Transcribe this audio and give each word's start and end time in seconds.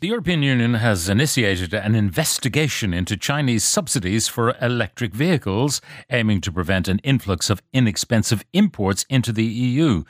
The 0.00 0.06
European 0.06 0.44
Union 0.44 0.74
has 0.74 1.08
initiated 1.08 1.74
an 1.74 1.96
investigation 1.96 2.94
into 2.94 3.16
Chinese 3.16 3.64
subsidies 3.64 4.28
for 4.28 4.54
electric 4.62 5.12
vehicles, 5.12 5.80
aiming 6.08 6.40
to 6.42 6.52
prevent 6.52 6.86
an 6.86 7.00
influx 7.00 7.50
of 7.50 7.62
inexpensive 7.72 8.44
imports 8.52 9.04
into 9.10 9.32
the 9.32 9.44
EU. 9.44 10.04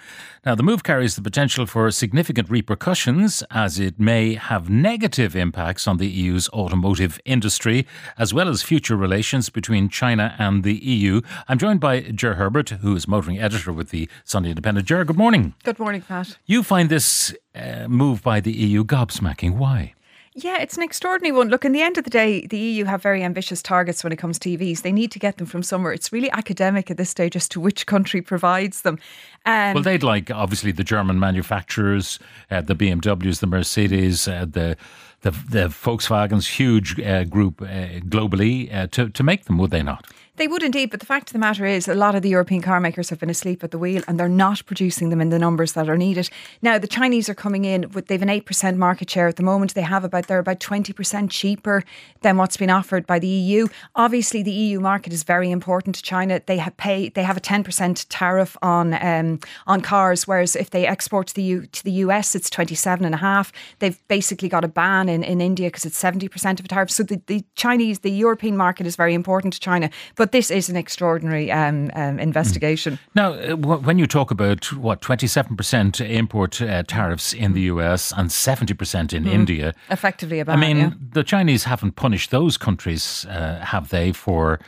Now, 0.45 0.55
the 0.57 0.63
move 0.63 0.83
carries 0.83 1.17
the 1.17 1.23
potential 1.23 1.65
for 1.65 1.91
significant 1.91 2.51
repercussions, 2.51 3.43
as 3.51 3.79
it 3.79 3.99
may 3.99 4.35
have 4.35 4.69
negative 4.69 5.35
impacts 5.35 5.89
on 5.89 5.97
the 5.97 6.07
EU's 6.07 6.51
automotive 6.51 7.19
industry, 7.25 7.87
as 8.19 8.35
well 8.35 8.51
as 8.51 8.63
future 8.63 8.97
relations 8.97 9.49
between 9.49 9.89
China 9.89 10.35
and 10.39 10.65
the 10.65 10.75
EU. 10.75 11.23
I'm 11.49 11.57
joined 11.57 11.81
by 11.81 12.01
Ger 12.03 12.35
Herbert, 12.35 12.69
who 12.69 12.95
is 12.95 13.09
motoring 13.09 13.39
editor 13.39 13.73
with 13.73 13.89
the 13.89 14.07
Sunday 14.25 14.51
Independent. 14.51 14.87
Ger, 14.87 15.07
good 15.07 15.17
morning. 15.17 15.55
Good 15.65 15.79
morning, 15.79 16.03
Pat. 16.03 16.37
You 16.45 16.63
find 16.63 16.91
this 16.91 17.35
uh, 17.59 17.89
move 17.89 18.23
by 18.23 18.41
the 18.41 18.53
EU 18.53 18.85
gobsmacking. 18.85 19.57
Why? 19.57 19.95
Yeah, 20.35 20.59
it's 20.61 20.77
an 20.77 20.85
extraordinary 20.85 21.37
one. 21.37 21.49
Look, 21.49 21.65
in 21.65 21.73
the 21.73 21.83
end 21.83 21.99
of 21.99 22.05
the 22.05 22.11
day, 22.11 22.47
the 22.47 22.59
EU 22.59 22.85
have 22.85 23.03
very 23.03 23.25
ambitious 23.25 23.61
targets 23.61 24.05
when 24.05 24.13
it 24.13 24.17
comes 24.17 24.39
to 24.41 24.49
EVs. 24.57 24.83
They 24.83 24.93
need 24.93 25.11
to 25.11 25.19
get 25.19 25.39
them 25.39 25.49
from 25.49 25.65
somewhere. 25.65 25.93
It's 25.93 26.13
really 26.13 26.31
academic 26.31 26.93
at 26.93 26.97
this 26.97 27.11
stage 27.11 27.35
as 27.35 27.49
to 27.49 27.61
which 27.61 27.87
country 27.87 28.23
provides 28.23 28.83
them. 28.83 29.01
Um, 29.47 29.75
Well, 29.75 29.83
they'd 29.83 30.05
like 30.05 30.31
obviously 30.31 30.71
the 30.71 30.85
German 30.85 31.19
manufacturers, 31.19 32.21
uh, 32.53 32.61
the 32.61 32.77
BMWs, 32.77 33.41
the 33.41 33.49
Mercedes, 33.49 34.29
uh, 34.29 34.47
the 34.49 34.77
the 35.23 35.33
the 35.33 35.69
Volkswagen's 35.69 36.47
huge 36.47 37.01
uh, 37.01 37.25
group 37.25 37.61
uh, 37.61 37.99
globally 38.07 38.73
uh, 38.73 38.87
to 38.93 39.09
to 39.09 39.23
make 39.25 39.47
them, 39.47 39.59
would 39.59 39.73
they 39.73 39.83
not? 39.83 40.07
They 40.39 40.47
would 40.47 40.63
indeed, 40.63 40.91
but 40.91 41.01
the 41.01 41.07
fact 41.07 41.31
of 41.31 41.33
the 41.33 41.41
matter 41.41 41.67
is, 41.67 41.89
a 41.89 41.97
lot 41.97 42.15
of 42.15 42.23
the 42.23 42.29
European 42.29 42.63
car 42.63 42.79
makers 42.79 43.11
have 43.11 43.19
been 43.19 43.29
asleep 43.29 43.65
at 43.65 43.73
the 43.73 43.79
wheel, 43.79 44.05
and 44.07 44.21
they're 44.21 44.29
not 44.29 44.65
producing 44.67 45.09
them 45.09 45.21
in 45.21 45.31
the 45.31 45.39
numbers 45.39 45.73
that 45.73 45.89
are 45.89 45.97
needed. 45.97 46.31
Now, 46.63 46.79
the 46.79 46.87
Chinese 46.87 47.29
are 47.29 47.35
coming 47.35 47.65
in 47.65 47.91
with 47.91 48.07
they've 48.07 48.23
an 48.23 48.29
eight 48.29 48.47
percent 48.47 48.79
market 48.79 49.11
share 49.11 49.27
at 49.27 49.35
the 49.35 49.43
moment. 49.43 49.75
They 49.75 49.83
have 49.83 50.05
about 50.05 50.29
they're 50.29 50.39
about 50.39 50.61
twenty 50.61 50.93
percent 50.93 51.33
cheaper 51.33 51.83
than 52.21 52.37
what's 52.37 52.57
been 52.57 52.71
offered 52.71 53.05
by 53.05 53.19
the 53.19 53.27
EU. 53.27 53.67
Obviously, 53.97 54.45
the 54.45 54.53
EU 54.53 54.79
market 54.79 55.13
is 55.13 55.25
very 55.25 55.51
important 55.51 55.97
to 55.97 56.03
China. 56.03 56.41
They 56.47 56.59
have 56.59 56.77
pay 56.77 57.09
they 57.09 57.25
have 57.25 57.37
a 57.37 57.41
ten 57.41 57.65
percent 57.65 58.07
tariff 58.09 58.57
on 58.63 58.95
um, 59.03 59.41
on 59.67 59.81
cars, 59.81 60.29
whereas 60.29 60.55
if 60.55 60.71
they 60.71 60.87
export 60.87 61.27
to 61.29 61.35
the 61.35 61.43
U, 61.43 61.67
to 61.67 61.83
the 61.83 61.93
US, 62.05 62.37
it's 62.37 62.49
twenty 62.49 62.77
seven 62.77 63.05
and 63.05 63.15
a 63.15 63.19
half. 63.19 63.53
They've 63.81 64.01
basically 64.07 64.49
got 64.49 64.65
a 64.65 64.69
ban 64.69 65.09
in, 65.09 65.25
in 65.25 65.41
India 65.41 65.67
because 65.67 65.85
it's 65.85 65.99
seventy 65.99 66.29
percent 66.29 66.61
of 66.61 66.67
a 66.67 66.69
tariff. 66.69 66.93
So 66.93 67.03
the, 67.03 67.21
the 67.27 67.45
Chinese, 67.57 68.01
the 68.01 68.13
European 68.13 68.57
market 68.57 68.87
is 68.87 68.95
very 68.95 69.15
important 69.15 69.55
to 69.55 69.61
China. 69.61 69.91
But 70.15 70.28
this 70.33 70.51
is 70.51 70.69
an 70.69 70.77
extraordinary 70.77 71.51
um, 71.51 71.91
um, 71.95 72.19
investigation. 72.19 72.99
Now, 73.15 73.33
uh, 73.33 73.57
when 73.57 73.99
you 73.99 74.07
talk 74.07 74.31
about 74.31 74.73
what 74.73 75.01
twenty 75.01 75.27
seven 75.27 75.57
percent 75.57 76.01
import 76.01 76.61
uh, 76.61 76.83
tariffs 76.83 77.33
in 77.33 77.53
the 77.53 77.63
US 77.63 78.13
and 78.17 78.31
seventy 78.31 78.75
percent 78.75 79.13
in 79.13 79.27
India, 79.27 79.75
Effectively, 79.91 80.41
a 80.41 80.45
I 80.49 80.57
mean, 80.57 80.77
yeah. 80.77 80.91
the 81.13 81.25
Chinese 81.25 81.65
haven't 81.65 81.93
punished 81.93 82.31
those 82.31 82.57
countries, 82.57 83.27
uh, 83.27 83.61
have 83.65 83.89
they, 83.91 84.13
for 84.13 84.61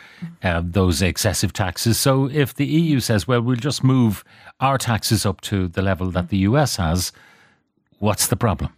uh, 0.43 0.63
those 0.65 1.03
excessive 1.03 1.53
taxes? 1.53 1.99
So 1.99 2.29
if 2.31 2.55
the 2.55 2.67
EU 2.67 3.01
says, 3.01 3.27
well, 3.27 3.41
we'll 3.41 3.57
just 3.57 3.83
move 3.85 4.25
our 4.61 4.79
taxes 4.79 5.25
up 5.25 5.41
to 5.43 5.69
the 5.69 5.83
level 5.83 6.11
that 6.11 6.29
the 6.29 6.39
US 6.39 6.77
has, 6.77 7.13
what's 7.99 8.27
the 8.27 8.37
problem? 8.37 8.73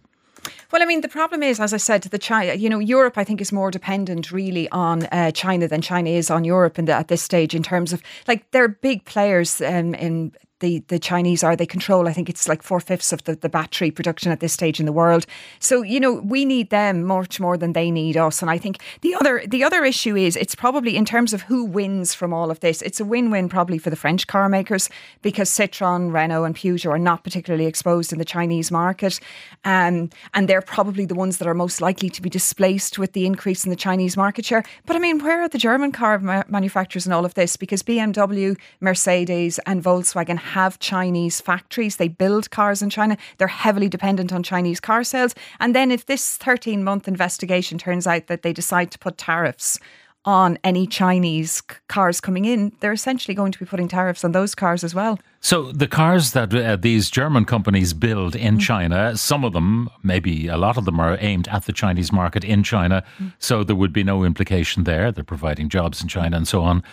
Well, 0.71 0.81
I 0.81 0.85
mean, 0.85 1.01
the 1.01 1.09
problem 1.09 1.43
is, 1.43 1.59
as 1.59 1.73
I 1.73 1.77
said, 1.77 2.03
the 2.03 2.17
China, 2.17 2.53
you 2.53 2.69
know, 2.69 2.79
Europe, 2.79 3.17
I 3.17 3.23
think, 3.23 3.41
is 3.41 3.51
more 3.51 3.71
dependent 3.71 4.31
really 4.31 4.69
on 4.69 5.05
uh, 5.11 5.31
China 5.31 5.67
than 5.67 5.81
China 5.81 6.09
is 6.09 6.29
on 6.29 6.43
Europe 6.43 6.75
the, 6.75 6.93
at 6.93 7.07
this 7.07 7.21
stage 7.21 7.55
in 7.55 7.63
terms 7.63 7.93
of 7.93 8.01
like 8.27 8.49
they're 8.51 8.67
big 8.67 9.05
players 9.05 9.61
um, 9.61 9.93
in. 9.95 10.31
The, 10.63 10.81
the 10.87 10.97
Chinese 10.97 11.43
are. 11.43 11.57
They 11.57 11.65
control 11.65 12.07
I 12.07 12.13
think 12.13 12.29
it's 12.29 12.47
like 12.47 12.63
four 12.63 12.79
fifths 12.79 13.11
of 13.11 13.21
the, 13.25 13.35
the 13.35 13.49
battery 13.49 13.91
production 13.91 14.31
at 14.31 14.39
this 14.39 14.53
stage 14.53 14.79
in 14.79 14.85
the 14.85 14.93
world. 14.93 15.25
So 15.59 15.81
you 15.81 15.99
know 15.99 16.13
we 16.13 16.45
need 16.45 16.69
them 16.69 17.03
much 17.03 17.37
more 17.37 17.57
than 17.57 17.73
they 17.73 17.91
need 17.91 18.15
us. 18.15 18.41
And 18.41 18.49
I 18.49 18.57
think 18.57 18.81
the 19.01 19.13
other 19.13 19.43
the 19.45 19.61
other 19.61 19.83
issue 19.83 20.15
is 20.15 20.37
it's 20.37 20.55
probably 20.55 20.95
in 20.95 21.03
terms 21.03 21.33
of 21.33 21.41
who 21.41 21.65
wins 21.65 22.13
from 22.13 22.33
all 22.33 22.49
of 22.49 22.61
this 22.61 22.81
it's 22.81 23.01
a 23.01 23.03
win-win 23.03 23.49
probably 23.49 23.77
for 23.77 23.89
the 23.89 23.97
French 23.97 24.25
car 24.27 24.47
makers 24.47 24.89
because 25.21 25.49
Citroen 25.49 26.13
Renault 26.13 26.45
and 26.45 26.55
Peugeot 26.55 26.91
are 26.91 26.97
not 26.97 27.25
particularly 27.25 27.65
exposed 27.65 28.13
in 28.13 28.17
the 28.17 28.23
Chinese 28.23 28.71
market. 28.71 29.19
Um, 29.65 30.11
and 30.33 30.47
they're 30.47 30.61
probably 30.61 31.05
the 31.05 31.15
ones 31.15 31.39
that 31.39 31.47
are 31.47 31.53
most 31.53 31.81
likely 31.81 32.09
to 32.09 32.21
be 32.21 32.29
displaced 32.29 32.97
with 32.97 33.11
the 33.11 33.25
increase 33.25 33.65
in 33.65 33.69
the 33.69 33.75
Chinese 33.75 34.15
market 34.15 34.45
share. 34.45 34.63
But 34.85 34.95
I 34.95 34.99
mean 34.99 35.19
where 35.19 35.41
are 35.41 35.49
the 35.49 35.57
German 35.57 35.91
car 35.91 36.19
ma- 36.19 36.43
manufacturers 36.47 37.05
in 37.05 37.11
all 37.11 37.25
of 37.25 37.33
this? 37.33 37.57
Because 37.57 37.83
BMW 37.83 38.57
Mercedes 38.79 39.59
and 39.65 39.83
Volkswagen 39.83 40.37
have 40.53 40.79
Chinese 40.79 41.41
factories 41.41 41.97
they 41.97 42.07
build 42.07 42.49
cars 42.51 42.81
in 42.81 42.89
China 42.89 43.17
they're 43.37 43.47
heavily 43.63 43.89
dependent 43.89 44.31
on 44.31 44.43
Chinese 44.43 44.79
car 44.79 45.03
sales 45.03 45.35
and 45.59 45.75
then 45.75 45.91
if 45.91 46.05
this 46.05 46.37
13 46.37 46.83
month 46.83 47.07
investigation 47.07 47.77
turns 47.77 48.07
out 48.07 48.27
that 48.27 48.41
they 48.43 48.53
decide 48.53 48.89
to 48.91 48.99
put 48.99 49.17
tariffs 49.17 49.79
on 50.25 50.57
any 50.63 50.87
Chinese 50.87 51.61
c- 51.69 51.77
cars 51.89 52.21
coming 52.21 52.45
in, 52.45 52.71
they're 52.79 52.93
essentially 52.93 53.35
going 53.35 53.51
to 53.51 53.59
be 53.59 53.65
putting 53.65 53.87
tariffs 53.87 54.23
on 54.23 54.31
those 54.31 54.55
cars 54.55 54.83
as 54.83 54.95
well. 54.95 55.19
So 55.41 55.71
the 55.73 55.87
cars 55.87 56.31
that 56.31 56.53
uh, 56.53 56.77
these 56.77 57.09
German 57.09 57.43
companies 57.43 57.93
build 57.93 58.35
in 58.35 58.57
mm. 58.57 58.61
China, 58.61 59.17
some 59.17 59.43
of 59.43 59.51
them, 59.51 59.89
maybe 60.01 60.47
a 60.47 60.55
lot 60.55 60.77
of 60.77 60.85
them, 60.85 60.99
are 60.99 61.17
aimed 61.19 61.49
at 61.49 61.65
the 61.65 61.73
Chinese 61.73 62.11
market 62.11 62.45
in 62.45 62.63
China. 62.63 63.03
Mm. 63.19 63.33
So 63.39 63.63
there 63.63 63.75
would 63.75 63.91
be 63.91 64.03
no 64.03 64.23
implication 64.23 64.85
there. 64.85 65.11
They're 65.11 65.25
providing 65.25 65.67
jobs 65.67 66.01
in 66.01 66.07
China 66.07 66.37
and 66.37 66.47
so 66.47 66.61
on. 66.61 66.83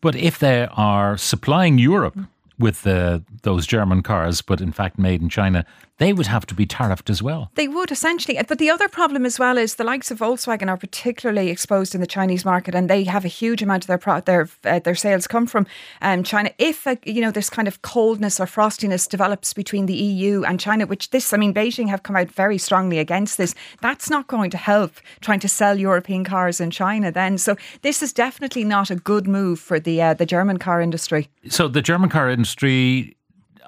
But 0.00 0.16
if 0.16 0.40
they 0.40 0.66
are 0.72 1.16
supplying 1.16 1.78
Europe 1.78 2.16
mm. 2.16 2.26
With 2.60 2.82
the, 2.82 3.24
those 3.42 3.66
German 3.66 4.02
cars, 4.02 4.42
but 4.42 4.60
in 4.60 4.70
fact 4.70 4.98
made 4.98 5.22
in 5.22 5.28
China, 5.28 5.64
they 6.00 6.14
would 6.14 6.26
have 6.26 6.46
to 6.46 6.54
be 6.54 6.66
tariffed 6.66 7.10
as 7.10 7.22
well. 7.22 7.50
They 7.56 7.68
would 7.68 7.92
essentially, 7.92 8.40
but 8.48 8.58
the 8.58 8.70
other 8.70 8.88
problem 8.88 9.26
as 9.26 9.38
well 9.38 9.58
is 9.58 9.74
the 9.74 9.84
likes 9.84 10.10
of 10.10 10.18
Volkswagen 10.18 10.68
are 10.68 10.78
particularly 10.78 11.50
exposed 11.50 11.94
in 11.94 12.00
the 12.00 12.06
Chinese 12.06 12.42
market, 12.42 12.74
and 12.74 12.88
they 12.88 13.04
have 13.04 13.26
a 13.26 13.28
huge 13.28 13.62
amount 13.62 13.84
of 13.84 13.88
their 13.88 13.98
pro- 13.98 14.20
their 14.20 14.48
uh, 14.64 14.78
their 14.78 14.94
sales 14.94 15.26
come 15.26 15.46
from 15.46 15.66
um, 16.00 16.22
China. 16.22 16.50
If 16.56 16.86
uh, 16.86 16.96
you 17.04 17.20
know 17.20 17.30
this 17.30 17.50
kind 17.50 17.68
of 17.68 17.82
coldness 17.82 18.40
or 18.40 18.46
frostiness 18.46 19.06
develops 19.06 19.52
between 19.52 19.84
the 19.84 19.94
EU 19.94 20.42
and 20.42 20.58
China, 20.58 20.86
which 20.86 21.10
this, 21.10 21.34
I 21.34 21.36
mean, 21.36 21.52
Beijing 21.52 21.90
have 21.90 22.02
come 22.02 22.16
out 22.16 22.30
very 22.30 22.56
strongly 22.56 22.98
against 22.98 23.36
this. 23.36 23.54
That's 23.82 24.08
not 24.08 24.26
going 24.26 24.50
to 24.52 24.56
help 24.56 24.92
trying 25.20 25.40
to 25.40 25.48
sell 25.48 25.78
European 25.78 26.24
cars 26.24 26.62
in 26.62 26.70
China. 26.70 27.12
Then, 27.12 27.36
so 27.36 27.56
this 27.82 28.02
is 28.02 28.14
definitely 28.14 28.64
not 28.64 28.90
a 28.90 28.96
good 28.96 29.28
move 29.28 29.60
for 29.60 29.78
the 29.78 30.00
uh, 30.00 30.14
the 30.14 30.24
German 30.24 30.58
car 30.58 30.80
industry. 30.80 31.28
So 31.50 31.68
the 31.68 31.82
German 31.82 32.08
car 32.08 32.30
industry, 32.30 32.49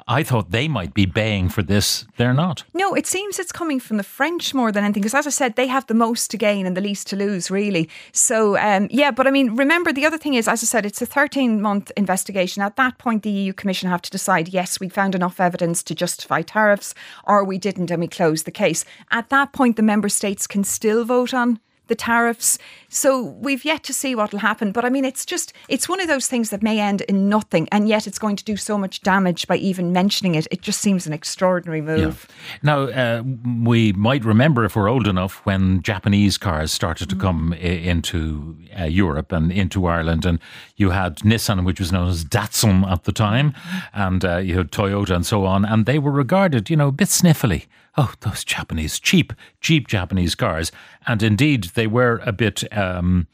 I 0.08 0.22
thought 0.22 0.50
they 0.50 0.68
might 0.68 0.94
be 0.94 1.06
baying 1.06 1.48
for 1.48 1.62
this. 1.62 2.06
They're 2.16 2.34
not. 2.34 2.64
No, 2.74 2.94
it 2.94 3.06
seems 3.06 3.38
it's 3.38 3.52
coming 3.52 3.80
from 3.80 3.96
the 3.96 4.02
French 4.02 4.54
more 4.54 4.72
than 4.72 4.84
anything 4.84 5.02
because, 5.02 5.14
as 5.14 5.26
I 5.26 5.30
said, 5.30 5.56
they 5.56 5.66
have 5.66 5.86
the 5.86 5.94
most 5.94 6.30
to 6.30 6.36
gain 6.36 6.66
and 6.66 6.76
the 6.76 6.80
least 6.80 7.06
to 7.08 7.16
lose, 7.16 7.50
really. 7.50 7.88
So, 8.12 8.56
um, 8.58 8.88
yeah, 8.90 9.10
but 9.10 9.26
I 9.26 9.30
mean, 9.30 9.54
remember 9.54 9.92
the 9.92 10.06
other 10.06 10.18
thing 10.18 10.34
is, 10.34 10.48
as 10.48 10.62
I 10.62 10.66
said, 10.66 10.86
it's 10.86 11.02
a 11.02 11.06
13 11.06 11.60
month 11.60 11.90
investigation. 11.96 12.62
At 12.62 12.76
that 12.76 12.98
point, 12.98 13.22
the 13.22 13.30
EU 13.30 13.52
Commission 13.52 13.88
have 13.88 14.02
to 14.02 14.10
decide 14.10 14.48
yes, 14.48 14.80
we 14.80 14.88
found 14.88 15.14
enough 15.14 15.40
evidence 15.40 15.82
to 15.84 15.94
justify 15.94 16.42
tariffs, 16.42 16.94
or 17.24 17.44
we 17.44 17.58
didn't 17.58 17.90
and 17.90 18.00
we 18.00 18.08
closed 18.08 18.44
the 18.44 18.50
case. 18.50 18.84
At 19.10 19.30
that 19.30 19.52
point, 19.52 19.76
the 19.76 19.82
member 19.82 20.08
states 20.08 20.46
can 20.46 20.64
still 20.64 21.04
vote 21.04 21.34
on 21.34 21.60
the 21.92 22.04
tariffs. 22.12 22.58
So 22.88 23.22
we've 23.46 23.64
yet 23.64 23.82
to 23.84 23.92
see 23.92 24.14
what 24.14 24.32
will 24.32 24.38
happen. 24.40 24.72
But 24.72 24.84
I 24.84 24.90
mean, 24.90 25.04
it's 25.04 25.24
just, 25.26 25.52
it's 25.68 25.88
one 25.88 26.00
of 26.00 26.08
those 26.08 26.26
things 26.26 26.48
that 26.50 26.62
may 26.62 26.80
end 26.80 27.02
in 27.02 27.28
nothing, 27.28 27.68
and 27.70 27.88
yet 27.88 28.06
it's 28.06 28.18
going 28.18 28.36
to 28.36 28.44
do 28.44 28.56
so 28.56 28.78
much 28.78 29.02
damage 29.02 29.46
by 29.46 29.56
even 29.56 29.92
mentioning 29.92 30.34
it. 30.34 30.46
It 30.50 30.62
just 30.62 30.80
seems 30.80 31.06
an 31.06 31.12
extraordinary 31.12 31.82
move. 31.82 32.26
Now, 32.62 32.78
uh, 32.84 33.22
we 33.64 33.92
might 33.92 34.24
remember, 34.24 34.64
if 34.64 34.74
we're 34.76 34.88
old 34.88 35.06
enough, 35.06 35.34
when 35.44 35.82
Japanese 35.82 36.38
cars 36.38 36.72
started 36.72 37.10
to 37.10 37.16
come 37.16 37.52
I- 37.52 37.56
into 37.92 38.56
uh, 38.78 38.84
Europe 38.84 39.32
and 39.32 39.52
into 39.52 39.86
Ireland, 39.86 40.24
and 40.24 40.38
you 40.76 40.90
had 40.90 41.16
Nissan, 41.18 41.64
which 41.64 41.80
was 41.80 41.92
known 41.92 42.08
as 42.08 42.24
Datsun 42.24 42.90
at 42.90 43.04
the 43.04 43.12
time, 43.12 43.54
and 43.92 44.24
uh, 44.24 44.38
you 44.38 44.56
had 44.56 44.70
Toyota 44.70 45.14
and 45.14 45.26
so 45.26 45.44
on, 45.44 45.64
and 45.64 45.86
they 45.86 45.98
were 45.98 46.12
regarded, 46.12 46.70
you 46.70 46.76
know, 46.76 46.88
a 46.88 46.92
bit 46.92 47.08
sniffily. 47.08 47.66
Oh, 47.96 48.12
those 48.20 48.44
Japanese, 48.44 48.98
cheap, 48.98 49.32
cheap 49.60 49.86
Japanese 49.86 50.34
cars. 50.34 50.72
And 51.06 51.22
indeed, 51.22 51.64
they 51.74 51.86
were 51.86 52.22
a 52.24 52.32
bit 52.32 52.64
um, 52.76 53.26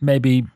maybe 0.00 0.46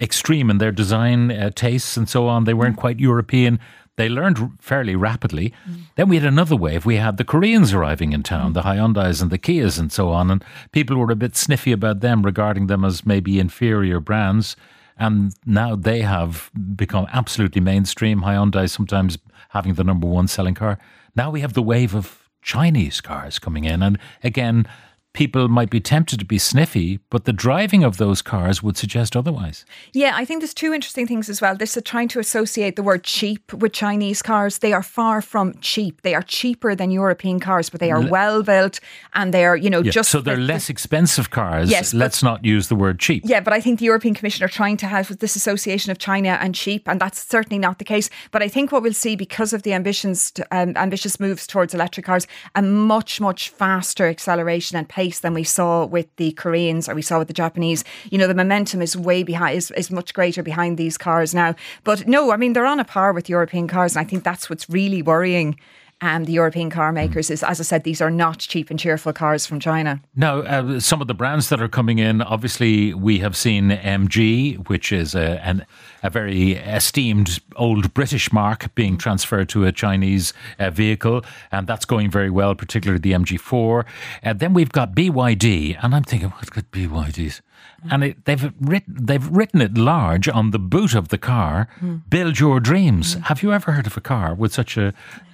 extreme 0.00 0.50
in 0.50 0.58
their 0.58 0.72
design 0.72 1.30
uh, 1.30 1.50
tastes 1.50 1.96
and 1.96 2.08
so 2.08 2.26
on. 2.28 2.44
They 2.44 2.54
weren't 2.54 2.76
quite 2.76 3.00
European. 3.00 3.58
They 3.96 4.08
learned 4.08 4.38
r- 4.38 4.50
fairly 4.60 4.96
rapidly. 4.96 5.52
Then 5.96 6.08
we 6.08 6.16
had 6.16 6.24
another 6.24 6.56
wave. 6.56 6.86
We 6.86 6.96
had 6.96 7.16
the 7.16 7.24
Koreans 7.24 7.74
arriving 7.74 8.12
in 8.12 8.22
town, 8.22 8.54
the 8.54 8.62
Hyundais 8.62 9.20
and 9.20 9.30
the 9.30 9.38
Kias 9.38 9.78
and 9.78 9.92
so 9.92 10.10
on, 10.10 10.30
and 10.30 10.44
people 10.72 10.96
were 10.96 11.10
a 11.10 11.16
bit 11.16 11.36
sniffy 11.36 11.72
about 11.72 12.00
them, 12.00 12.22
regarding 12.22 12.68
them 12.68 12.84
as 12.84 13.04
maybe 13.04 13.38
inferior 13.38 14.00
brands. 14.00 14.56
And 14.96 15.34
now 15.44 15.76
they 15.76 16.00
have 16.02 16.50
become 16.76 17.06
absolutely 17.12 17.60
mainstream. 17.60 18.22
Hyundai 18.22 18.70
sometimes 18.70 19.18
having 19.50 19.74
the 19.74 19.84
number 19.84 20.06
one 20.06 20.28
selling 20.28 20.54
car. 20.54 20.78
Now 21.16 21.30
we 21.30 21.40
have 21.40 21.54
the 21.54 21.62
wave 21.62 21.94
of 21.94 22.19
Chinese 22.42 23.00
cars 23.00 23.38
coming 23.38 23.64
in, 23.64 23.82
and 23.82 23.98
again, 24.22 24.66
people 25.12 25.48
might 25.48 25.70
be 25.70 25.80
tempted 25.80 26.18
to 26.20 26.24
be 26.24 26.38
sniffy, 26.38 27.00
but 27.10 27.24
the 27.24 27.32
driving 27.32 27.82
of 27.82 27.96
those 27.96 28.22
cars 28.22 28.62
would 28.62 28.76
suggest 28.76 29.16
otherwise. 29.16 29.64
Yeah, 29.92 30.12
I 30.14 30.24
think 30.24 30.40
there's 30.40 30.54
two 30.54 30.72
interesting 30.72 31.06
things 31.06 31.28
as 31.28 31.40
well. 31.40 31.56
This 31.56 31.76
is 31.76 31.82
trying 31.82 32.08
to 32.08 32.20
associate 32.20 32.76
the 32.76 32.82
word 32.82 33.02
cheap 33.02 33.52
with 33.52 33.72
Chinese 33.72 34.22
cars. 34.22 34.58
They 34.58 34.72
are 34.72 34.82
far 34.82 35.20
from 35.20 35.54
cheap. 35.60 36.02
They 36.02 36.14
are 36.14 36.22
cheaper 36.22 36.74
than 36.74 36.90
European 36.90 37.40
cars, 37.40 37.70
but 37.70 37.80
they 37.80 37.90
are 37.90 38.00
well 38.08 38.42
built 38.42 38.78
and 39.14 39.34
they're, 39.34 39.56
you 39.56 39.68
know, 39.68 39.82
Yeah, 39.82 39.90
just 39.90 40.10
so 40.10 40.20
they're 40.20 40.36
the- 40.36 40.42
less 40.42 40.70
expensive 40.70 41.30
cars. 41.30 41.70
Yes, 41.70 41.92
Let's 41.92 42.22
not 42.22 42.44
use 42.44 42.68
the 42.68 42.76
word 42.76 42.98
cheap. 43.00 43.22
Yeah, 43.26 43.40
but 43.40 43.52
I 43.52 43.60
think 43.60 43.78
the 43.80 43.86
European 43.86 44.14
Commission 44.14 44.44
are 44.44 44.48
trying 44.48 44.76
to 44.78 44.86
have 44.86 45.18
this 45.18 45.34
association 45.36 45.90
of 45.90 45.98
China 45.98 46.38
and 46.40 46.54
cheap, 46.54 46.88
and 46.88 47.00
that's 47.00 47.18
certainly 47.24 47.58
not 47.58 47.78
the 47.78 47.84
case. 47.84 48.08
But 48.30 48.42
I 48.42 48.48
think 48.48 48.70
what 48.72 48.82
we'll 48.82 48.92
see 48.94 49.16
because 49.16 49.52
of 49.52 49.62
the 49.64 49.72
ambitions, 49.74 50.30
to, 50.32 50.46
um, 50.56 50.72
ambitious 50.76 51.18
moves 51.18 51.46
towards 51.46 51.74
electric 51.74 52.06
cars, 52.06 52.26
a 52.54 52.62
much 52.62 53.20
much 53.20 53.48
faster 53.48 54.06
acceleration 54.06 54.76
and 54.76 54.88
pace 55.00 55.20
than 55.20 55.32
we 55.32 55.44
saw 55.44 55.86
with 55.86 56.14
the 56.16 56.32
Koreans 56.32 56.86
or 56.86 56.94
we 56.94 57.00
saw 57.00 57.18
with 57.18 57.28
the 57.28 57.40
Japanese. 57.44 57.84
You 58.10 58.18
know, 58.18 58.26
the 58.26 58.34
momentum 58.34 58.82
is 58.82 58.94
way 58.96 59.22
behind, 59.22 59.56
is, 59.56 59.70
is 59.70 59.90
much 59.90 60.12
greater 60.12 60.42
behind 60.42 60.76
these 60.76 60.98
cars 60.98 61.34
now. 61.34 61.54
But 61.84 62.06
no, 62.06 62.32
I 62.32 62.36
mean 62.36 62.52
they're 62.52 62.66
on 62.66 62.80
a 62.80 62.84
par 62.84 63.14
with 63.14 63.30
European 63.30 63.66
cars, 63.66 63.96
and 63.96 64.04
I 64.04 64.08
think 64.08 64.24
that's 64.24 64.50
what's 64.50 64.68
really 64.68 65.00
worrying. 65.00 65.58
Um, 66.02 66.24
the 66.24 66.32
European 66.32 66.70
car 66.70 66.92
makers 66.92 67.30
is, 67.30 67.42
as 67.42 67.60
I 67.60 67.62
said, 67.62 67.84
these 67.84 68.00
are 68.00 68.10
not 68.10 68.38
cheap 68.38 68.70
and 68.70 68.78
cheerful 68.78 69.12
cars 69.12 69.46
from 69.46 69.60
China. 69.60 70.00
Now, 70.16 70.38
uh, 70.38 70.80
some 70.80 71.02
of 71.02 71.08
the 71.08 71.14
brands 71.14 71.50
that 71.50 71.60
are 71.60 71.68
coming 71.68 71.98
in, 71.98 72.22
obviously, 72.22 72.94
we 72.94 73.18
have 73.18 73.36
seen 73.36 73.70
MG, 73.70 74.66
which 74.68 74.92
is 74.92 75.14
a, 75.14 75.44
an, 75.46 75.66
a 76.02 76.08
very 76.08 76.52
esteemed 76.52 77.40
old 77.56 77.92
British 77.92 78.32
marque 78.32 78.74
being 78.74 78.96
transferred 78.96 79.50
to 79.50 79.66
a 79.66 79.72
Chinese 79.72 80.32
uh, 80.58 80.70
vehicle, 80.70 81.22
and 81.52 81.66
that's 81.66 81.84
going 81.84 82.10
very 82.10 82.30
well, 82.30 82.54
particularly 82.54 83.00
the 83.00 83.12
MG4. 83.12 83.84
And 84.22 84.38
then 84.38 84.54
we've 84.54 84.72
got 84.72 84.94
BYD, 84.94 85.78
and 85.82 85.94
I'm 85.94 86.04
thinking, 86.04 86.30
what 86.30 86.50
could 86.50 86.70
BYD's? 86.70 87.42
And 87.90 88.04
it, 88.04 88.24
they've 88.24 88.52
written 88.60 88.96
they've 89.06 89.26
written 89.28 89.60
it 89.60 89.78
large 89.78 90.28
on 90.28 90.50
the 90.50 90.58
boot 90.58 90.94
of 90.94 91.08
the 91.08 91.18
car. 91.18 91.68
Build 92.08 92.38
your 92.38 92.60
dreams. 92.60 93.14
Have 93.24 93.42
you 93.42 93.52
ever 93.52 93.72
heard 93.72 93.86
of 93.86 93.96
a 93.96 94.00
car 94.00 94.34
with 94.34 94.52
such 94.52 94.76
a, 94.76 94.92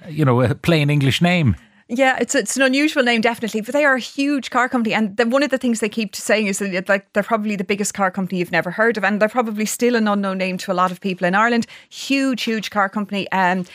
you 0.09 0.23
know, 0.23 0.41
a 0.41 0.55
plain 0.55 0.89
English 0.89 1.21
name? 1.21 1.55
Yeah, 1.89 2.17
it's 2.19 2.35
it's 2.35 2.57
an 2.57 2.63
unusual 2.63 3.03
name, 3.03 3.21
definitely, 3.21 3.61
but 3.61 3.71
they 3.73 3.85
are 3.85 3.95
a 3.95 3.99
huge 3.99 4.49
car 4.49 4.67
company, 4.67 4.93
and 4.93 5.17
one 5.31 5.41
of 5.41 5.51
the 5.51 5.57
things 5.57 5.79
they 5.79 5.87
keep 5.87 6.17
saying 6.17 6.47
is 6.47 6.59
that 6.59 6.89
like 6.89 7.11
they're 7.13 7.23
probably 7.23 7.55
the 7.55 7.63
biggest 7.63 7.93
car 7.93 8.11
company 8.11 8.39
you've 8.39 8.51
never 8.51 8.71
heard 8.71 8.97
of, 8.97 9.05
and 9.05 9.21
they're 9.21 9.29
probably 9.29 9.65
still 9.65 9.95
an 9.95 10.05
unknown 10.05 10.37
name 10.37 10.57
to 10.57 10.71
a 10.71 10.73
lot 10.73 10.91
of 10.91 10.99
people 10.99 11.25
in 11.25 11.33
Ireland. 11.33 11.65
Huge, 11.89 12.43
huge 12.43 12.71
car 12.71 12.89
company, 12.89 13.31
um, 13.31 13.65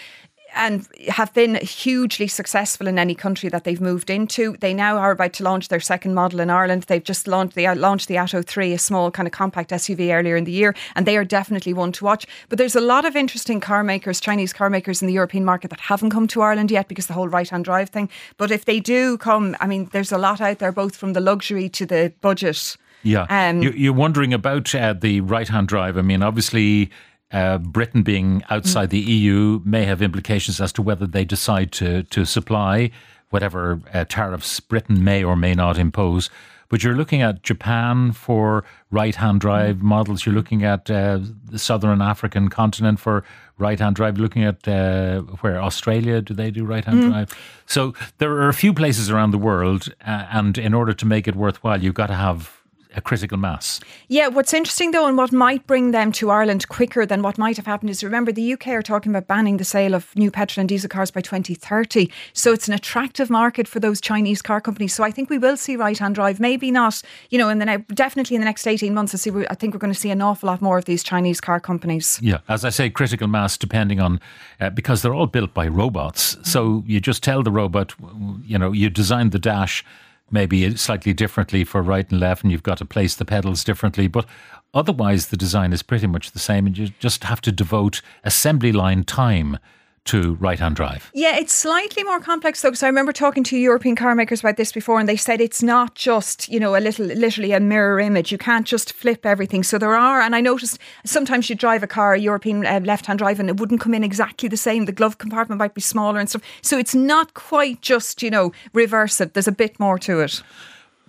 and 0.54 0.86
have 1.08 1.32
been 1.34 1.56
hugely 1.56 2.26
successful 2.26 2.86
in 2.86 2.98
any 2.98 3.14
country 3.14 3.48
that 3.48 3.64
they've 3.64 3.80
moved 3.80 4.10
into. 4.10 4.56
They 4.60 4.74
now 4.74 4.96
are 4.96 5.12
about 5.12 5.32
to 5.34 5.44
launch 5.44 5.68
their 5.68 5.80
second 5.80 6.14
model 6.14 6.40
in 6.40 6.50
Ireland. 6.50 6.84
They've 6.84 7.02
just 7.02 7.26
launched 7.26 7.54
they 7.54 7.72
launched 7.74 8.08
the 8.08 8.16
Atto 8.16 8.42
3, 8.42 8.72
a 8.72 8.78
small 8.78 9.10
kind 9.10 9.26
of 9.26 9.32
compact 9.32 9.70
SUV 9.70 10.14
earlier 10.14 10.36
in 10.36 10.44
the 10.44 10.52
year, 10.52 10.74
and 10.94 11.06
they 11.06 11.16
are 11.16 11.24
definitely 11.24 11.72
one 11.72 11.92
to 11.92 12.04
watch. 12.04 12.26
But 12.48 12.58
there's 12.58 12.76
a 12.76 12.80
lot 12.80 13.04
of 13.04 13.16
interesting 13.16 13.60
car 13.60 13.82
makers, 13.82 14.20
Chinese 14.20 14.52
car 14.52 14.70
makers 14.70 15.02
in 15.02 15.08
the 15.08 15.14
European 15.14 15.44
market 15.44 15.70
that 15.70 15.80
haven't 15.80 16.10
come 16.10 16.26
to 16.28 16.42
Ireland 16.42 16.70
yet 16.70 16.88
because 16.88 17.06
the 17.06 17.14
whole 17.14 17.28
right-hand 17.28 17.64
drive 17.64 17.90
thing. 17.90 18.08
But 18.36 18.50
if 18.50 18.64
they 18.64 18.80
do 18.80 19.16
come, 19.18 19.56
I 19.60 19.66
mean, 19.66 19.88
there's 19.92 20.12
a 20.12 20.18
lot 20.18 20.40
out 20.40 20.58
there, 20.58 20.72
both 20.72 20.96
from 20.96 21.12
the 21.12 21.20
luxury 21.20 21.68
to 21.70 21.86
the 21.86 22.12
budget. 22.20 22.76
Yeah, 23.04 23.26
Um, 23.28 23.62
you, 23.62 23.70
you're 23.70 23.92
wondering 23.92 24.32
about 24.32 24.74
uh, 24.74 24.92
the 24.92 25.20
right-hand 25.22 25.68
drive. 25.68 25.98
I 25.98 26.02
mean, 26.02 26.22
obviously, 26.22 26.90
uh, 27.32 27.58
Britain 27.58 28.02
being 28.02 28.42
outside 28.50 28.90
the 28.90 29.00
EU 29.00 29.60
may 29.64 29.84
have 29.84 30.02
implications 30.02 30.60
as 30.60 30.72
to 30.72 30.82
whether 30.82 31.06
they 31.06 31.24
decide 31.24 31.72
to 31.72 32.02
to 32.04 32.24
supply 32.24 32.90
whatever 33.30 33.80
uh, 33.94 34.04
tariffs 34.04 34.60
Britain 34.60 35.02
may 35.02 35.24
or 35.24 35.36
may 35.36 35.54
not 35.54 35.78
impose. 35.78 36.30
But 36.68 36.82
you're 36.82 36.96
looking 36.96 37.20
at 37.20 37.42
Japan 37.42 38.12
for 38.12 38.64
right-hand 38.90 39.42
drive 39.42 39.82
models. 39.82 40.24
You're 40.24 40.34
looking 40.34 40.64
at 40.64 40.90
uh, 40.90 41.20
the 41.44 41.58
southern 41.58 42.00
African 42.00 42.48
continent 42.48 42.98
for 42.98 43.24
right-hand 43.58 43.94
drive. 43.94 44.16
You're 44.16 44.22
looking 44.22 44.44
at 44.44 44.66
uh, 44.66 45.20
where 45.42 45.60
Australia 45.60 46.22
do 46.22 46.32
they 46.32 46.50
do 46.50 46.64
right-hand 46.64 47.10
drive? 47.10 47.38
So 47.66 47.92
there 48.16 48.32
are 48.32 48.48
a 48.48 48.54
few 48.54 48.72
places 48.72 49.10
around 49.10 49.32
the 49.32 49.38
world, 49.38 49.92
uh, 50.06 50.26
and 50.32 50.56
in 50.56 50.72
order 50.72 50.94
to 50.94 51.04
make 51.04 51.28
it 51.28 51.36
worthwhile, 51.36 51.82
you've 51.82 51.94
got 51.94 52.06
to 52.06 52.14
have 52.14 52.61
a 52.94 53.00
critical 53.00 53.38
mass. 53.38 53.80
Yeah, 54.08 54.28
what's 54.28 54.52
interesting 54.52 54.90
though, 54.90 55.06
and 55.06 55.16
what 55.16 55.32
might 55.32 55.66
bring 55.66 55.90
them 55.90 56.12
to 56.12 56.30
Ireland 56.30 56.68
quicker 56.68 57.06
than 57.06 57.22
what 57.22 57.38
might 57.38 57.56
have 57.56 57.66
happened 57.66 57.90
is 57.90 58.04
remember 58.04 58.32
the 58.32 58.52
UK 58.52 58.68
are 58.68 58.82
talking 58.82 59.12
about 59.12 59.26
banning 59.26 59.56
the 59.56 59.64
sale 59.64 59.94
of 59.94 60.14
new 60.16 60.30
petrol 60.30 60.62
and 60.62 60.68
diesel 60.68 60.88
cars 60.88 61.10
by 61.10 61.20
2030. 61.20 62.10
So 62.32 62.52
it's 62.52 62.68
an 62.68 62.74
attractive 62.74 63.30
market 63.30 63.66
for 63.66 63.80
those 63.80 64.00
Chinese 64.00 64.42
car 64.42 64.60
companies. 64.60 64.94
So 64.94 65.04
I 65.04 65.10
think 65.10 65.30
we 65.30 65.38
will 65.38 65.56
see 65.56 65.76
right 65.76 65.98
hand 65.98 66.14
drive. 66.14 66.40
Maybe 66.40 66.70
not, 66.70 67.02
you 67.30 67.38
know, 67.38 67.48
in 67.48 67.58
the 67.58 67.64
ne- 67.64 67.84
definitely 67.94 68.36
in 68.36 68.40
the 68.40 68.46
next 68.46 68.66
18 68.66 68.92
months. 68.94 69.14
I, 69.14 69.18
see, 69.18 69.30
I 69.48 69.54
think 69.54 69.74
we're 69.74 69.80
going 69.80 69.92
to 69.92 69.98
see 69.98 70.10
an 70.10 70.22
awful 70.22 70.48
lot 70.48 70.60
more 70.60 70.78
of 70.78 70.84
these 70.84 71.02
Chinese 71.02 71.40
car 71.40 71.60
companies. 71.60 72.18
Yeah, 72.22 72.38
as 72.48 72.64
I 72.64 72.70
say, 72.70 72.90
critical 72.90 73.28
mass 73.28 73.56
depending 73.56 74.00
on 74.00 74.20
uh, 74.60 74.70
because 74.70 75.02
they're 75.02 75.14
all 75.14 75.26
built 75.26 75.54
by 75.54 75.66
robots. 75.68 76.36
So 76.42 76.82
you 76.86 77.00
just 77.00 77.22
tell 77.22 77.42
the 77.42 77.50
robot, 77.50 77.94
you 78.44 78.58
know, 78.58 78.72
you 78.72 78.90
designed 78.90 79.32
the 79.32 79.38
dash 79.38 79.84
maybe 80.30 80.76
slightly 80.76 81.12
differently 81.12 81.64
for 81.64 81.82
right 81.82 82.10
and 82.10 82.20
left, 82.20 82.42
and 82.42 82.52
you've 82.52 82.62
got 82.62 82.78
to 82.78 82.84
place 82.84 83.14
the 83.14 83.24
pedals 83.24 83.64
differently. 83.64 84.06
But 84.08 84.26
otherwise, 84.74 85.26
the 85.26 85.36
design 85.36 85.72
is 85.72 85.82
pretty 85.82 86.06
much 86.06 86.30
the 86.30 86.38
same, 86.38 86.66
and 86.66 86.76
you 86.76 86.88
just 86.98 87.24
have 87.24 87.40
to 87.42 87.52
devote 87.52 88.00
assembly 88.24 88.72
line 88.72 89.04
time 89.04 89.58
to 90.04 90.34
right 90.34 90.58
hand 90.58 90.74
drive. 90.74 91.10
Yeah, 91.14 91.36
it's 91.36 91.52
slightly 91.52 92.02
more 92.02 92.20
complex 92.20 92.60
though, 92.60 92.70
because 92.70 92.82
I 92.82 92.88
remember 92.88 93.12
talking 93.12 93.44
to 93.44 93.56
European 93.56 93.94
car 93.94 94.14
makers 94.14 94.40
about 94.40 94.56
this 94.56 94.72
before, 94.72 94.98
and 94.98 95.08
they 95.08 95.16
said 95.16 95.40
it's 95.40 95.62
not 95.62 95.94
just 95.94 96.48
you 96.48 96.58
know 96.58 96.76
a 96.76 96.80
little, 96.80 97.06
literally 97.06 97.52
a 97.52 97.60
mirror 97.60 98.00
image. 98.00 98.32
You 98.32 98.38
can't 98.38 98.66
just 98.66 98.92
flip 98.92 99.24
everything. 99.24 99.62
So 99.62 99.78
there 99.78 99.94
are, 99.94 100.20
and 100.20 100.34
I 100.34 100.40
noticed 100.40 100.78
sometimes 101.04 101.48
you 101.48 101.54
drive 101.56 101.82
a 101.82 101.86
car, 101.86 102.14
a 102.14 102.18
European 102.18 102.66
uh, 102.66 102.80
left-hand 102.82 103.20
drive, 103.20 103.38
and 103.38 103.48
it 103.48 103.60
wouldn't 103.60 103.80
come 103.80 103.94
in 103.94 104.02
exactly 104.02 104.48
the 104.48 104.56
same. 104.56 104.86
The 104.86 104.92
glove 104.92 105.18
compartment 105.18 105.58
might 105.58 105.74
be 105.74 105.80
smaller 105.80 106.18
and 106.18 106.28
stuff. 106.28 106.42
So 106.62 106.78
it's 106.78 106.94
not 106.94 107.34
quite 107.34 107.80
just 107.80 108.22
you 108.22 108.30
know 108.30 108.52
reverse 108.72 109.20
it. 109.20 109.34
There's 109.34 109.48
a 109.48 109.52
bit 109.52 109.78
more 109.78 109.98
to 110.00 110.20
it. 110.20 110.42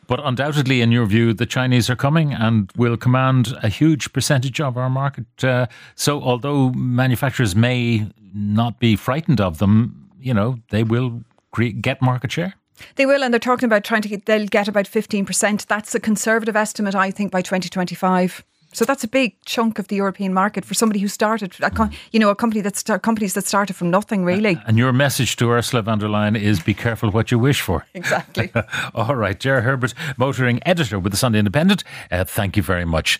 But 0.05 0.19
undoubtedly, 0.23 0.81
in 0.81 0.91
your 0.91 1.05
view, 1.05 1.33
the 1.33 1.45
Chinese 1.45 1.89
are 1.89 1.95
coming 1.95 2.33
and 2.33 2.69
will 2.75 2.97
command 2.97 3.53
a 3.63 3.69
huge 3.69 4.11
percentage 4.11 4.59
of 4.59 4.77
our 4.77 4.89
market. 4.89 5.43
Uh, 5.43 5.67
so, 5.95 6.21
although 6.21 6.71
manufacturers 6.71 7.55
may 7.55 8.05
not 8.33 8.80
be 8.80 8.95
frightened 8.95 9.39
of 9.41 9.57
them, 9.57 10.09
you 10.19 10.33
know, 10.33 10.57
they 10.69 10.83
will 10.83 11.24
cre- 11.51 11.65
get 11.81 12.01
market 12.01 12.31
share. 12.31 12.53
They 12.95 13.06
will, 13.06 13.24
and 13.24 13.33
they're 13.33 13.39
talking 13.39 13.68
about 13.68 13.83
trying 13.83 14.01
to 14.01 14.09
get. 14.09 14.25
They'll 14.25 14.47
get 14.47 14.68
about 14.68 14.88
fifteen 14.88 15.25
percent. 15.25 15.68
That's 15.68 15.94
a 15.95 16.00
conservative 16.00 16.56
estimate, 16.56 16.95
I 16.95 17.12
think, 17.12 17.31
by 17.31 17.41
twenty 17.41 17.69
twenty-five. 17.69 18.44
So 18.74 18.85
that's 18.85 19.03
a 19.03 19.07
big 19.07 19.35
chunk 19.45 19.77
of 19.77 19.88
the 19.88 19.95
European 19.95 20.33
market 20.33 20.65
for 20.65 20.74
somebody 20.74 21.00
who 21.00 21.07
started, 21.07 21.56
co- 21.75 21.89
you 22.12 22.19
know, 22.19 22.31
a 22.31 22.35
company 22.35 22.59
that 22.62 22.75
start, 22.75 23.03
companies 23.03 23.35
that 23.35 23.45
started 23.45 23.75
from 23.75 23.91
nothing, 23.91 24.25
really. 24.25 24.57
And 24.65 24.79
your 24.79 24.91
message 24.91 25.36
to 25.36 25.51
Ursula 25.51 25.84
von 25.84 26.00
der 26.00 26.07
Leyen 26.07 26.36
is 26.36 26.60
be 26.60 26.74
careful 26.74 27.12
what 27.12 27.29
you 27.29 27.38
wish 27.38 27.62
for. 27.62 27.86
Exactly. 27.93 28.51
All 28.96 29.15
right, 29.15 29.39
Ger 29.39 29.62
Herbert, 29.62 29.93
motoring 30.17 30.60
editor 30.65 30.98
with 31.00 31.12
the 31.13 31.17
Sunday 31.17 31.38
Independent. 31.38 31.84
Uh, 32.12 32.24
thank 32.24 32.57
you 32.57 32.63
very 32.63 32.86
much. 32.86 33.19